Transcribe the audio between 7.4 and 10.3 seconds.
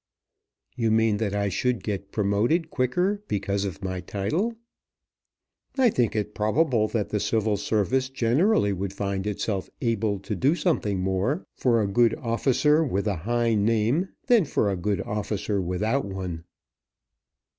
Service generally would find itself able